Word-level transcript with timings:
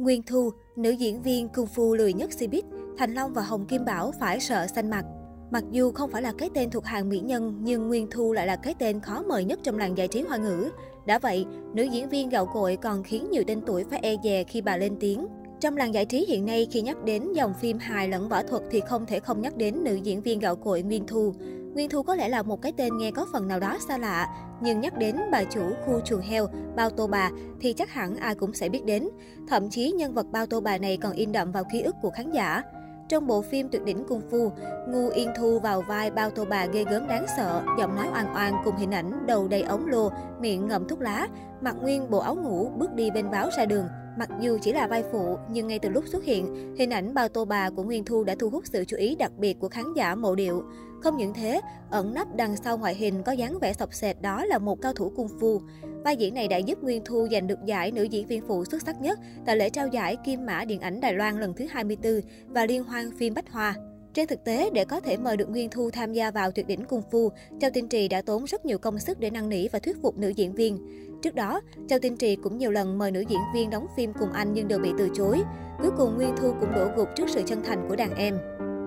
Nguyên 0.00 0.22
Thu, 0.22 0.50
nữ 0.76 0.90
diễn 0.90 1.22
viên 1.22 1.48
cung 1.48 1.66
phu 1.66 1.94
lười 1.94 2.12
nhất 2.12 2.30
Cbiz, 2.30 2.62
Thành 2.98 3.14
Long 3.14 3.32
và 3.32 3.42
Hồng 3.42 3.66
Kim 3.66 3.84
Bảo 3.84 4.12
phải 4.20 4.40
sợ 4.40 4.66
xanh 4.66 4.90
mặt. 4.90 5.04
Mặc 5.50 5.64
dù 5.70 5.92
không 5.92 6.10
phải 6.10 6.22
là 6.22 6.32
cái 6.38 6.50
tên 6.54 6.70
thuộc 6.70 6.84
hàng 6.84 7.08
mỹ 7.08 7.18
nhân, 7.18 7.58
nhưng 7.62 7.88
Nguyên 7.88 8.06
Thu 8.10 8.32
lại 8.32 8.46
là 8.46 8.56
cái 8.56 8.74
tên 8.78 9.00
khó 9.00 9.22
mời 9.22 9.44
nhất 9.44 9.58
trong 9.62 9.78
làng 9.78 9.98
giải 9.98 10.08
trí 10.08 10.22
hoa 10.22 10.36
ngữ. 10.36 10.70
Đã 11.06 11.18
vậy, 11.18 11.46
nữ 11.74 11.82
diễn 11.82 12.08
viên 12.08 12.28
gạo 12.28 12.46
cội 12.46 12.76
còn 12.76 13.02
khiến 13.02 13.30
nhiều 13.30 13.42
tên 13.46 13.60
tuổi 13.66 13.84
phải 13.84 14.00
e 14.02 14.16
dè 14.24 14.44
khi 14.44 14.60
bà 14.60 14.76
lên 14.76 14.96
tiếng. 15.00 15.26
Trong 15.60 15.76
làng 15.76 15.94
giải 15.94 16.04
trí 16.04 16.26
hiện 16.28 16.46
nay, 16.46 16.66
khi 16.70 16.80
nhắc 16.82 17.04
đến 17.04 17.32
dòng 17.32 17.54
phim 17.60 17.78
hài 17.78 18.08
lẫn 18.08 18.28
võ 18.28 18.42
thuật 18.42 18.62
thì 18.70 18.80
không 18.80 19.06
thể 19.06 19.20
không 19.20 19.40
nhắc 19.40 19.56
đến 19.56 19.84
nữ 19.84 19.94
diễn 19.94 20.22
viên 20.22 20.38
gạo 20.38 20.56
cội 20.56 20.82
Nguyên 20.82 21.06
Thu. 21.06 21.34
Nguyên 21.80 21.90
Thu 21.90 22.02
có 22.02 22.14
lẽ 22.14 22.28
là 22.28 22.42
một 22.42 22.62
cái 22.62 22.72
tên 22.76 22.98
nghe 22.98 23.10
có 23.10 23.26
phần 23.32 23.48
nào 23.48 23.60
đó 23.60 23.78
xa 23.88 23.98
lạ, 23.98 24.28
nhưng 24.60 24.80
nhắc 24.80 24.98
đến 24.98 25.16
bà 25.32 25.44
chủ 25.44 25.60
khu 25.86 26.00
chuồng 26.00 26.20
heo 26.20 26.46
Bao 26.76 26.90
Tô 26.90 27.06
Bà 27.06 27.30
thì 27.60 27.72
chắc 27.72 27.90
hẳn 27.90 28.16
ai 28.16 28.34
cũng 28.34 28.54
sẽ 28.54 28.68
biết 28.68 28.84
đến. 28.84 29.08
Thậm 29.48 29.70
chí 29.70 29.92
nhân 29.92 30.14
vật 30.14 30.26
Bao 30.32 30.46
Tô 30.46 30.60
Bà 30.60 30.78
này 30.78 30.96
còn 30.96 31.12
in 31.12 31.32
đậm 31.32 31.52
vào 31.52 31.64
ký 31.72 31.82
ức 31.82 31.94
của 32.02 32.10
khán 32.10 32.30
giả. 32.30 32.62
Trong 33.08 33.26
bộ 33.26 33.42
phim 33.42 33.68
tuyệt 33.68 33.84
đỉnh 33.84 34.04
cung 34.08 34.20
phu, 34.30 34.52
Ngu 34.88 35.08
Yên 35.08 35.30
Thu 35.36 35.58
vào 35.58 35.82
vai 35.82 36.10
bao 36.10 36.30
tô 36.30 36.44
bà 36.50 36.66
ghê 36.66 36.84
gớm 36.90 37.08
đáng 37.08 37.26
sợ, 37.36 37.62
giọng 37.78 37.96
nói 37.96 38.06
oan 38.12 38.34
oan 38.34 38.54
cùng 38.64 38.76
hình 38.76 38.90
ảnh 38.90 39.26
đầu 39.26 39.48
đầy 39.48 39.62
ống 39.62 39.86
lô, 39.86 40.10
miệng 40.40 40.68
ngậm 40.68 40.88
thuốc 40.88 41.00
lá, 41.00 41.28
mặc 41.60 41.76
nguyên 41.80 42.10
bộ 42.10 42.18
áo 42.18 42.34
ngủ 42.34 42.70
bước 42.76 42.92
đi 42.92 43.10
bên 43.10 43.30
báo 43.30 43.48
ra 43.56 43.64
đường. 43.64 43.86
Mặc 44.20 44.30
dù 44.40 44.58
chỉ 44.62 44.72
là 44.72 44.86
vai 44.86 45.04
phụ, 45.12 45.38
nhưng 45.50 45.66
ngay 45.66 45.78
từ 45.78 45.88
lúc 45.88 46.04
xuất 46.06 46.24
hiện, 46.24 46.74
hình 46.78 46.90
ảnh 46.90 47.14
bao 47.14 47.28
tô 47.28 47.44
bà 47.44 47.70
của 47.70 47.82
Nguyên 47.82 48.04
Thu 48.04 48.24
đã 48.24 48.34
thu 48.38 48.50
hút 48.50 48.66
sự 48.66 48.84
chú 48.84 48.96
ý 48.96 49.16
đặc 49.16 49.32
biệt 49.38 49.58
của 49.60 49.68
khán 49.68 49.84
giả 49.96 50.14
mộ 50.14 50.34
điệu. 50.34 50.62
Không 51.02 51.16
những 51.16 51.34
thế, 51.34 51.60
ẩn 51.90 52.14
nấp 52.14 52.36
đằng 52.36 52.56
sau 52.56 52.78
ngoại 52.78 52.94
hình 52.94 53.22
có 53.22 53.32
dáng 53.32 53.58
vẻ 53.58 53.72
sọc 53.72 53.94
sệt 53.94 54.22
đó 54.22 54.44
là 54.44 54.58
một 54.58 54.80
cao 54.82 54.92
thủ 54.92 55.12
cung 55.16 55.28
phu. 55.40 55.60
Vai 56.04 56.16
diễn 56.16 56.34
này 56.34 56.48
đã 56.48 56.56
giúp 56.56 56.82
Nguyên 56.82 57.02
Thu 57.04 57.28
giành 57.32 57.46
được 57.46 57.58
giải 57.64 57.90
nữ 57.92 58.02
diễn 58.02 58.26
viên 58.26 58.42
phụ 58.48 58.64
xuất 58.64 58.82
sắc 58.82 59.00
nhất 59.00 59.18
tại 59.46 59.56
lễ 59.56 59.70
trao 59.70 59.88
giải 59.88 60.16
Kim 60.24 60.46
Mã 60.46 60.64
Điện 60.64 60.80
ảnh 60.80 61.00
Đài 61.00 61.14
Loan 61.14 61.40
lần 61.40 61.54
thứ 61.54 61.66
24 61.70 62.20
và 62.48 62.66
liên 62.66 62.84
hoan 62.84 63.10
phim 63.18 63.34
Bách 63.34 63.50
Hoa. 63.50 63.74
Trên 64.20 64.28
thực 64.28 64.44
tế, 64.44 64.70
để 64.70 64.84
có 64.84 65.00
thể 65.00 65.16
mời 65.16 65.36
được 65.36 65.50
Nguyên 65.50 65.70
Thu 65.70 65.90
tham 65.90 66.12
gia 66.12 66.30
vào 66.30 66.50
tuyệt 66.50 66.66
đỉnh 66.66 66.84
cung 66.84 67.02
phu, 67.10 67.30
Châu 67.60 67.70
Tinh 67.74 67.88
Trì 67.88 68.08
đã 68.08 68.22
tốn 68.22 68.44
rất 68.44 68.66
nhiều 68.66 68.78
công 68.78 68.98
sức 68.98 69.20
để 69.20 69.30
năn 69.30 69.48
nỉ 69.48 69.68
và 69.68 69.78
thuyết 69.78 70.02
phục 70.02 70.18
nữ 70.18 70.28
diễn 70.28 70.52
viên. 70.52 70.78
Trước 71.22 71.34
đó, 71.34 71.60
Châu 71.88 71.98
Tinh 71.98 72.16
Trì 72.16 72.36
cũng 72.36 72.58
nhiều 72.58 72.70
lần 72.70 72.98
mời 72.98 73.10
nữ 73.10 73.20
diễn 73.28 73.40
viên 73.54 73.70
đóng 73.70 73.86
phim 73.96 74.12
cùng 74.20 74.32
anh 74.32 74.52
nhưng 74.52 74.68
đều 74.68 74.78
bị 74.78 74.90
từ 74.98 75.08
chối. 75.14 75.42
Cuối 75.82 75.90
cùng 75.96 76.16
Nguyên 76.16 76.34
Thu 76.36 76.52
cũng 76.60 76.72
đổ 76.74 76.88
gục 76.96 77.08
trước 77.16 77.28
sự 77.28 77.42
chân 77.46 77.62
thành 77.62 77.86
của 77.88 77.96
đàn 77.96 78.14
em. 78.14 78.38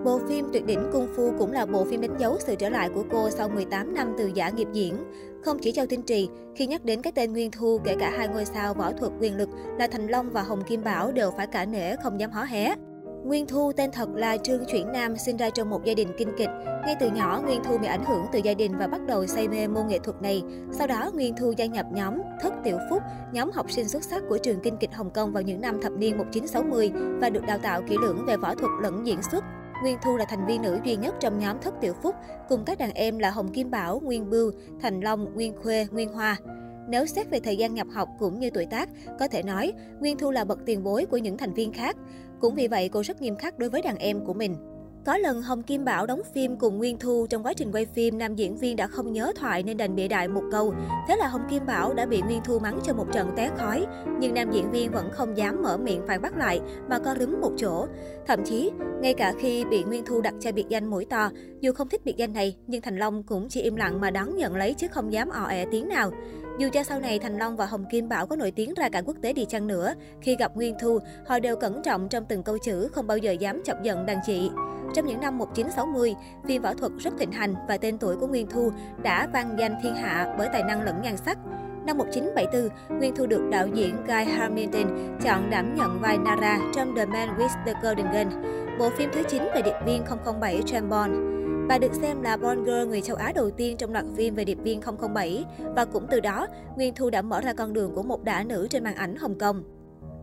Bộ 0.06 0.20
phim 0.30 0.46
Tuyệt 0.54 0.66
đỉnh 0.66 0.90
Cung 0.92 1.08
Phu 1.16 1.32
cũng 1.40 1.52
là 1.52 1.66
bộ 1.66 1.86
phim 1.86 2.02
đánh 2.02 2.18
dấu 2.20 2.38
sự 2.40 2.56
trở 2.56 2.70
lại 2.70 2.90
của 2.96 3.04
cô 3.12 3.30
sau 3.30 3.50
18 3.50 3.94
năm 3.94 4.16
từ 4.18 4.32
giả 4.36 4.50
nghiệp 4.50 4.68
diễn. 4.74 4.96
Không 5.44 5.60
chỉ 5.60 5.72
Châu 5.72 5.86
Tinh 5.86 6.02
Trì, 6.02 6.30
khi 6.56 6.68
nhắc 6.68 6.86
đến 6.86 7.02
cái 7.02 7.14
tên 7.16 7.34
Nguyên 7.34 7.52
Thu, 7.52 7.80
kể 7.84 7.96
cả 8.00 8.10
hai 8.18 8.28
ngôi 8.28 8.46
sao 8.46 8.74
võ 8.74 8.92
thuật 8.92 9.12
quyền 9.20 9.38
lực 9.38 9.50
là 9.80 9.88
Thành 9.88 10.08
Long 10.08 10.30
và 10.30 10.42
Hồng 10.42 10.64
Kim 10.68 10.84
Bảo 10.84 11.12
đều 11.12 11.32
phải 11.38 11.48
cả 11.48 11.66
nể 11.66 11.96
không 11.96 12.20
dám 12.20 12.32
hó 12.32 12.44
hé. 12.44 12.76
Nguyên 13.24 13.48
Thu 13.48 13.72
tên 13.72 13.92
thật 13.92 14.10
là 14.16 14.38
Trương 14.38 14.66
Chuyển 14.66 14.92
Nam, 14.92 15.18
sinh 15.18 15.38
ra 15.38 15.50
trong 15.50 15.70
một 15.70 15.84
gia 15.84 15.94
đình 15.94 16.08
kinh 16.18 16.30
kịch. 16.38 16.50
Ngay 16.86 16.96
từ 17.00 17.10
nhỏ, 17.10 17.42
Nguyên 17.46 17.64
Thu 17.64 17.78
bị 17.78 17.88
ảnh 17.88 18.06
hưởng 18.06 18.26
từ 18.32 18.40
gia 18.40 18.54
đình 18.54 18.78
và 18.78 18.88
bắt 18.88 19.02
đầu 19.08 19.28
say 19.28 19.48
mê 19.48 19.68
môn 19.68 19.88
nghệ 19.88 20.00
thuật 20.00 20.22
này. 20.22 20.44
Sau 20.72 20.88
đó, 20.88 21.12
Nguyên 21.14 21.36
Thu 21.36 21.54
gia 21.58 21.66
nhập 21.66 21.86
nhóm 21.92 22.14
Thất 22.42 22.54
Tiểu 22.64 22.78
Phúc, 22.90 23.02
nhóm 23.32 23.52
học 23.52 23.72
sinh 23.72 23.90
xuất 23.90 24.04
sắc 24.04 24.24
của 24.30 24.38
trường 24.38 24.60
kinh 24.64 24.78
kịch 24.78 24.94
Hồng 24.94 25.12
Kông 25.12 25.32
vào 25.32 25.44
những 25.44 25.62
năm 25.62 25.82
thập 25.82 25.92
niên 25.92 26.18
1960 26.18 26.92
và 27.22 27.30
được 27.30 27.46
đào 27.48 27.58
tạo 27.58 27.82
kỹ 27.90 27.96
lưỡng 28.02 28.26
về 28.28 28.38
võ 28.38 28.56
thuật 28.56 28.72
lẫn 28.82 29.08
diễn 29.08 29.22
xuất. 29.32 29.44
Nguyên 29.84 29.98
Thu 30.04 30.18
là 30.18 30.26
thành 30.26 30.46
viên 30.46 30.62
nữ 30.62 30.80
duy 30.84 30.96
nhất 30.96 31.16
trong 31.20 31.40
nhóm 31.40 31.58
Thất 31.62 31.74
Tiểu 31.82 31.94
Phúc, 32.04 32.16
cùng 32.50 32.66
các 32.66 32.78
đàn 32.78 32.94
em 32.94 33.20
là 33.20 33.30
Hồng 33.30 33.52
Kim 33.54 33.72
Bảo, 33.72 34.00
Nguyên 34.04 34.30
Bưu, 34.30 34.52
Thành 34.82 35.00
Long, 35.00 35.34
Nguyên 35.34 35.56
Khuê, 35.64 35.88
Nguyên 35.92 36.14
Hoa. 36.14 36.38
Nếu 36.90 37.06
xét 37.06 37.30
về 37.30 37.40
thời 37.40 37.58
gian 37.58 37.74
nhập 37.74 37.88
học 37.94 38.10
cũng 38.20 38.40
như 38.40 38.50
tuổi 38.50 38.66
tác, 38.66 38.90
có 39.20 39.28
thể 39.28 39.44
nói 39.44 39.74
Nguyên 40.00 40.18
Thu 40.18 40.32
là 40.32 40.44
bậc 40.44 40.60
tiền 40.66 40.84
bối 40.84 41.06
của 41.06 41.18
những 41.18 41.38
thành 41.38 41.54
viên 41.54 41.74
khác. 41.74 41.98
Cũng 42.40 42.56
vì 42.56 42.68
vậy, 42.68 42.90
cô 42.90 43.04
rất 43.04 43.22
nghiêm 43.22 43.36
khắc 43.36 43.60
đối 43.60 43.70
với 43.70 43.82
đàn 43.82 43.98
em 43.98 44.26
của 44.26 44.34
mình. 44.34 44.56
Có 45.06 45.18
lần 45.18 45.42
Hồng 45.42 45.64
Kim 45.64 45.86
Bảo 45.86 46.06
đóng 46.06 46.22
phim 46.34 46.56
cùng 46.56 46.78
Nguyên 46.78 46.98
Thu, 47.00 47.28
trong 47.30 47.44
quá 47.44 47.54
trình 47.54 47.72
quay 47.72 47.86
phim, 47.86 48.18
nam 48.18 48.36
diễn 48.36 48.58
viên 48.58 48.76
đã 48.76 48.88
không 48.88 49.14
nhớ 49.14 49.32
thoại 49.36 49.64
nên 49.64 49.78
đành 49.78 49.96
bịa 49.96 50.08
đại 50.08 50.28
một 50.28 50.44
câu. 50.52 50.74
Thế 51.08 51.16
là 51.16 51.28
Hồng 51.28 51.48
Kim 51.50 51.66
Bảo 51.66 51.94
đã 51.94 52.06
bị 52.06 52.22
Nguyên 52.22 52.42
Thu 52.44 52.60
mắng 52.60 52.80
cho 52.84 52.94
một 52.94 53.06
trận 53.14 53.32
té 53.36 53.50
khói, 53.58 53.86
nhưng 54.20 54.34
nam 54.34 54.52
diễn 54.52 54.72
viên 54.72 54.92
vẫn 54.92 55.10
không 55.12 55.38
dám 55.38 55.62
mở 55.62 55.78
miệng 55.78 56.02
phản 56.08 56.22
bác 56.22 56.38
lại 56.38 56.62
mà 56.90 57.00
co 57.00 57.16
rúm 57.20 57.42
một 57.42 57.52
chỗ. 57.58 57.88
Thậm 58.28 58.40
chí, 58.46 58.72
ngay 59.02 59.14
cả 59.14 59.34
khi 59.40 59.66
bị 59.66 59.84
Nguyên 59.84 60.06
Thu 60.06 60.22
đặt 60.22 60.34
cho 60.40 60.52
biệt 60.52 60.66
danh 60.70 60.86
mũi 60.86 61.06
to, 61.06 61.30
dù 61.62 61.74
không 61.74 61.90
thích 61.90 62.06
biệt 62.06 62.18
danh 62.18 62.34
này, 62.34 62.56
nhưng 62.68 62.82
Thành 62.82 62.98
Long 62.98 63.24
cũng 63.24 63.48
chỉ 63.50 63.62
im 63.62 63.76
lặng 63.76 64.02
mà 64.02 64.12
đón 64.12 64.36
nhận 64.36 64.56
lấy 64.56 64.74
chứ 64.74 64.88
không 64.92 65.14
dám 65.14 65.30
ò 65.30 65.46
ẹ 65.46 65.66
tiếng 65.72 65.88
nào. 65.90 66.12
Dù 66.58 66.70
cho 66.74 66.84
sau 66.84 67.00
này 67.00 67.20
Thành 67.20 67.38
Long 67.38 67.58
và 67.58 67.66
Hồng 67.66 67.86
Kim 67.92 68.10
Bảo 68.10 68.28
có 68.28 68.36
nổi 68.36 68.52
tiếng 68.52 68.74
ra 68.74 68.90
cả 68.90 69.02
quốc 69.06 69.18
tế 69.22 69.34
đi 69.34 69.46
chăng 69.46 69.68
nữa, 69.68 69.94
khi 70.22 70.36
gặp 70.36 70.56
Nguyên 70.56 70.76
Thu, 70.80 71.00
họ 71.26 71.40
đều 71.40 71.56
cẩn 71.56 71.82
trọng 71.84 72.10
trong 72.10 72.26
từng 72.26 72.44
câu 72.44 72.58
chữ, 72.58 72.88
không 72.88 73.08
bao 73.08 73.18
giờ 73.18 73.32
dám 73.32 73.62
chọc 73.66 73.84
giận 73.84 74.06
đàn 74.06 74.20
chị. 74.26 74.50
Trong 74.96 75.06
những 75.06 75.22
năm 75.22 75.38
1960, 75.38 76.16
phim 76.48 76.62
võ 76.62 76.74
thuật 76.74 76.92
rất 77.00 77.14
thịnh 77.20 77.32
hành 77.32 77.56
và 77.68 77.78
tên 77.78 77.98
tuổi 77.98 78.16
của 78.16 78.28
Nguyên 78.28 78.48
Thu 78.48 78.72
đã 79.04 79.28
vang 79.34 79.56
danh 79.60 79.76
thiên 79.84 79.96
hạ 79.96 80.36
bởi 80.38 80.50
tài 80.54 80.64
năng 80.64 80.82
lẫn 80.82 81.02
nhan 81.02 81.18
sắc. 81.18 81.38
Năm 81.86 81.98
1974, 81.98 83.00
Nguyên 83.00 83.16
Thu 83.16 83.26
được 83.26 83.50
đạo 83.52 83.68
diễn 83.74 83.96
Guy 84.08 84.24
Hamilton 84.24 85.18
chọn 85.24 85.50
đảm 85.50 85.76
nhận 85.76 86.00
vai 86.02 86.18
Nara 86.18 86.60
trong 86.76 86.96
The 86.96 87.06
Man 87.06 87.38
with 87.38 87.66
the 87.66 87.74
Golden 87.84 88.12
Gun, 88.12 88.44
bộ 88.80 88.90
phim 88.90 89.10
thứ 89.14 89.24
9 89.30 89.44
về 89.56 89.62
điệp 89.62 89.76
viên 89.86 90.04
007 90.40 90.62
James 90.66 90.90
Bond. 90.90 91.43
Bà 91.68 91.78
được 91.78 91.94
xem 91.94 92.22
là 92.22 92.38
Bond 92.38 92.60
Girl 92.60 92.90
người 92.90 93.02
châu 93.02 93.16
Á 93.16 93.32
đầu 93.36 93.52
tiên 93.52 93.78
trong 93.78 93.94
loạt 93.94 94.06
phim 94.16 94.36
về 94.36 94.46
điệp 94.46 94.58
viên 94.64 94.82
007 95.14 95.46
và 95.76 95.86
cũng 95.86 96.08
từ 96.10 96.20
đó, 96.20 96.48
Nguyên 96.76 96.96
Thu 96.96 97.10
đã 97.10 97.22
mở 97.22 97.42
ra 97.42 97.54
con 97.54 97.74
đường 97.74 97.96
của 97.96 98.04
một 98.04 98.24
đả 98.24 98.44
nữ 98.44 98.68
trên 98.70 98.84
màn 98.84 98.96
ảnh 98.96 99.16
Hồng 99.16 99.38
Kông. 99.38 99.64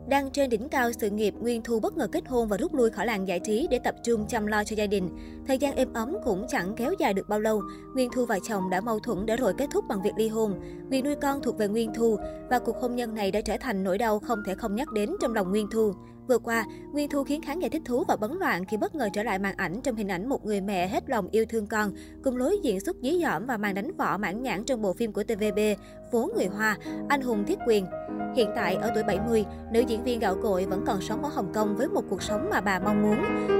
Đang 0.09 0.31
trên 0.31 0.51
đỉnh 0.51 0.69
cao 0.69 0.93
sự 0.93 1.11
nghiệp, 1.11 1.34
Nguyên 1.41 1.62
Thu 1.62 1.81
bất 1.81 1.97
ngờ 1.97 2.06
kết 2.12 2.28
hôn 2.28 2.49
và 2.49 2.56
rút 2.56 2.75
lui 2.75 2.91
khỏi 2.91 3.06
làng 3.06 3.28
giải 3.28 3.41
trí 3.41 3.67
để 3.71 3.78
tập 3.84 3.95
trung 4.05 4.27
chăm 4.28 4.47
lo 4.47 4.65
cho 4.65 4.77
gia 4.77 4.87
đình. 4.87 5.09
Thời 5.47 5.59
gian 5.59 5.77
êm 5.77 5.93
ấm 5.93 6.17
cũng 6.25 6.47
chẳng 6.49 6.75
kéo 6.77 6.93
dài 6.99 7.15
được 7.15 7.28
bao 7.28 7.41
lâu. 7.41 7.62
Nguyên 7.95 8.11
Thu 8.11 8.27
và 8.27 8.39
chồng 8.49 8.71
đã 8.71 8.81
mâu 8.81 8.99
thuẫn 8.99 9.27
để 9.27 9.37
rồi 9.37 9.53
kết 9.59 9.67
thúc 9.72 9.84
bằng 9.89 10.03
việc 10.03 10.12
ly 10.17 10.28
hôn. 10.28 10.61
Việc 10.91 11.05
nuôi 11.05 11.15
con 11.15 11.43
thuộc 11.43 11.59
về 11.59 11.69
Nguyên 11.69 11.95
Thu 11.95 12.17
và 12.51 12.59
cuộc 12.59 12.77
hôn 12.77 12.97
nhân 12.97 13.15
này 13.15 13.31
đã 13.31 13.41
trở 13.41 13.57
thành 13.61 13.84
nỗi 13.84 13.99
đau 13.99 14.19
không 14.19 14.43
thể 14.47 14.55
không 14.55 14.75
nhắc 14.75 14.93
đến 14.93 15.11
trong 15.21 15.34
lòng 15.34 15.51
Nguyên 15.51 15.67
Thu. 15.71 15.93
Vừa 16.30 16.38
qua, 16.38 16.64
Nguyên 16.92 17.08
Thu 17.08 17.24
khiến 17.24 17.42
khán 17.42 17.58
giả 17.58 17.68
thích 17.72 17.82
thú 17.84 18.04
và 18.08 18.16
bấn 18.16 18.30
loạn 18.38 18.64
khi 18.64 18.76
bất 18.76 18.94
ngờ 18.94 19.08
trở 19.12 19.22
lại 19.22 19.38
màn 19.38 19.56
ảnh 19.56 19.80
trong 19.80 19.96
hình 19.96 20.10
ảnh 20.10 20.28
một 20.28 20.46
người 20.46 20.60
mẹ 20.60 20.88
hết 20.88 21.10
lòng 21.10 21.28
yêu 21.30 21.44
thương 21.48 21.66
con, 21.66 21.92
cùng 22.24 22.36
lối 22.36 22.58
diễn 22.62 22.80
xuất 22.80 22.96
dí 23.02 23.22
dỏm 23.22 23.46
và 23.46 23.56
màn 23.56 23.74
đánh 23.74 23.96
võ 23.96 24.18
mãn 24.18 24.42
nhãn 24.42 24.64
trong 24.64 24.82
bộ 24.82 24.92
phim 24.92 25.12
của 25.12 25.22
TVB 25.22 25.58
Phố 26.12 26.30
Người 26.36 26.46
Hoa, 26.46 26.76
Anh 27.08 27.20
hùng 27.20 27.44
thiết 27.46 27.58
quyền. 27.66 27.86
Hiện 28.36 28.50
tại, 28.56 28.74
ở 28.74 28.91
tuổi 28.94 29.02
70, 29.02 29.44
nữ 29.72 29.80
diễn 29.80 30.04
viên 30.04 30.18
gạo 30.18 30.36
cội 30.42 30.66
vẫn 30.66 30.84
còn 30.86 31.00
sống 31.00 31.24
ở 31.24 31.30
Hồng 31.34 31.52
Kông 31.54 31.76
với 31.76 31.88
một 31.88 32.02
cuộc 32.10 32.22
sống 32.22 32.50
mà 32.50 32.60
bà 32.60 32.78
mong 32.78 33.02
muốn, 33.02 33.16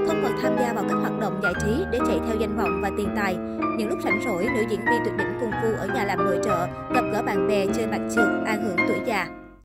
không 0.09 0.21
còn 0.23 0.33
tham 0.43 0.57
gia 0.61 0.73
vào 0.73 0.85
các 0.89 0.95
hoạt 0.95 1.21
động 1.21 1.41
giải 1.43 1.53
trí 1.63 1.85
để 1.93 1.99
chạy 2.07 2.19
theo 2.27 2.37
danh 2.41 2.57
vọng 2.57 2.81
và 2.83 2.91
tiền 2.97 3.09
tài. 3.17 3.37
Những 3.79 3.89
lúc 3.89 3.99
rảnh 4.05 4.21
rỗi, 4.25 4.47
nữ 4.57 4.63
diễn 4.71 4.81
viên 4.81 5.01
tuyệt 5.05 5.15
đỉnh 5.19 5.39
cung 5.41 5.51
phu 5.63 5.69
ở 5.79 5.87
nhà 5.95 6.05
làm 6.05 6.19
nội 6.19 6.39
trợ, 6.45 6.67
gặp 6.95 7.03
gỡ 7.13 7.23
bạn 7.23 7.49
bè 7.49 7.67
chơi 7.75 7.87
mặt 7.87 8.01
trượt, 8.15 8.29
an 8.47 8.65
hưởng 8.65 8.89
tuổi 8.89 8.99
già. 9.07 9.40